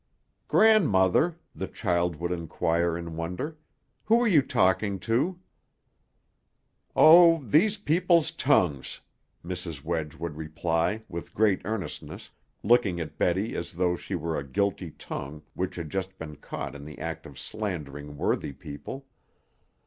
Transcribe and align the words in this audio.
"Grandmother," 0.47 1.37
the 1.53 1.67
child 1.67 2.15
would 2.15 2.31
inquire 2.31 2.97
in 2.97 3.15
wonder, 3.15 3.59
"who 4.05 4.19
are 4.19 4.27
you 4.27 4.41
talking 4.41 4.97
to?" 4.97 5.39
"Oh, 6.95 7.43
these 7.45 7.77
people's 7.77 8.31
tongues," 8.31 9.01
Mrs. 9.45 9.83
Wedge 9.83 10.15
would 10.15 10.37
reply, 10.37 11.03
with 11.07 11.35
great 11.35 11.61
earnestness, 11.65 12.31
looking 12.63 12.99
at 12.99 13.19
Betty 13.19 13.55
as 13.55 13.73
though 13.73 13.95
she 13.95 14.15
were 14.15 14.39
a 14.39 14.43
guilty 14.43 14.89
tongue 14.89 15.43
which 15.53 15.75
had 15.75 15.91
just 15.91 16.17
been 16.17 16.35
caught 16.37 16.73
in 16.73 16.83
the 16.83 16.97
act 16.97 17.27
of 17.27 17.37
slandering 17.37 18.17
worthy 18.17 18.53
people. 18.53 19.05